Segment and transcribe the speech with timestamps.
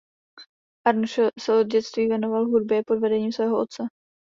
[0.87, 3.83] Arnošt se od dětství věnoval hudbě pod vedením svého otce.